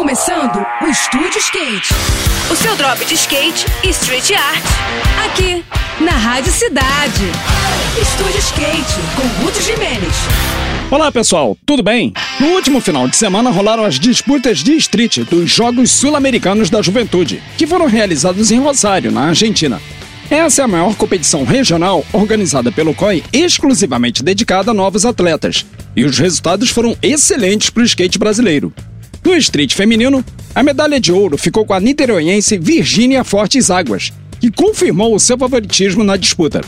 [0.00, 1.92] começando o Estúdio Skate.
[2.50, 4.64] O seu drop de skate e street art.
[5.26, 5.62] Aqui,
[6.02, 7.26] na Rádio Cidade.
[8.00, 10.14] Estúdio Skate, com Ruth Jimenez.
[10.90, 12.14] Olá pessoal, tudo bem?
[12.40, 17.42] No último final de semana rolaram as disputas de street dos Jogos Sul-Americanos da Juventude,
[17.58, 19.82] que foram realizados em Rosário, na Argentina.
[20.30, 25.66] Essa é a maior competição regional organizada pelo COI exclusivamente dedicada a novos atletas.
[25.94, 28.72] E os resultados foram excelentes para o skate brasileiro.
[29.24, 34.50] No street feminino, a medalha de ouro ficou com a niteroiense Virgínia Fortes Águas, que
[34.50, 36.62] confirmou o seu favoritismo na disputa.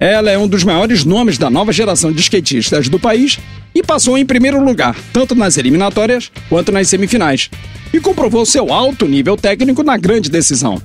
[0.00, 3.38] Ela é um dos maiores nomes da nova geração de skatistas do país
[3.72, 7.48] e passou em primeiro lugar, tanto nas eliminatórias quanto nas semifinais,
[7.92, 10.82] e comprovou seu alto nível técnico na grande decisão.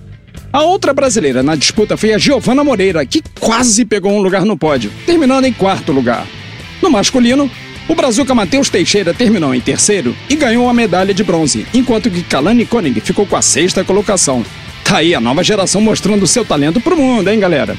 [0.53, 4.57] A outra brasileira na disputa foi a Giovana Moreira, que quase pegou um lugar no
[4.57, 6.27] pódio, terminando em quarto lugar.
[6.81, 7.49] No masculino,
[7.87, 12.23] o Brazuca Matheus Teixeira terminou em terceiro e ganhou a medalha de bronze, enquanto que
[12.23, 14.45] Kalani Koenig ficou com a sexta colocação.
[14.83, 17.77] Tá aí a nova geração mostrando seu talento pro mundo, hein, galera?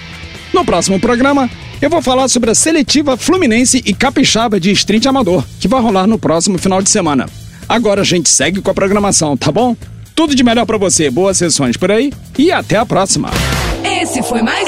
[0.53, 5.45] No próximo programa, eu vou falar sobre a seletiva Fluminense e Capixaba de Street Amador,
[5.61, 7.27] que vai rolar no próximo final de semana.
[7.69, 9.77] Agora a gente segue com a programação, tá bom?
[10.15, 13.31] Tudo de melhor para você, boas sessões por aí e até a próxima.
[13.85, 14.68] Esse foi mais.